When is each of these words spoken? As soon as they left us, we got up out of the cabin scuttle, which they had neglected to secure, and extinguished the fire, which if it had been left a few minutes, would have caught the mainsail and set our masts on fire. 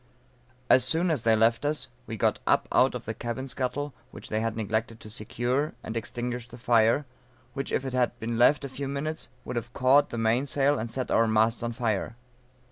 As 0.67 0.83
soon 0.83 1.11
as 1.11 1.21
they 1.21 1.35
left 1.35 1.63
us, 1.63 1.87
we 2.07 2.17
got 2.17 2.39
up 2.47 2.67
out 2.71 2.95
of 2.95 3.05
the 3.05 3.13
cabin 3.13 3.47
scuttle, 3.47 3.93
which 4.09 4.29
they 4.29 4.41
had 4.41 4.57
neglected 4.57 4.99
to 4.99 5.11
secure, 5.11 5.75
and 5.83 5.95
extinguished 5.95 6.49
the 6.49 6.57
fire, 6.57 7.05
which 7.53 7.71
if 7.71 7.85
it 7.85 7.93
had 7.93 8.19
been 8.19 8.35
left 8.35 8.65
a 8.65 8.67
few 8.69 8.87
minutes, 8.87 9.29
would 9.45 9.57
have 9.57 9.73
caught 9.73 10.09
the 10.09 10.17
mainsail 10.17 10.79
and 10.79 10.89
set 10.91 11.11
our 11.11 11.27
masts 11.27 11.61
on 11.61 11.71
fire. 11.71 12.15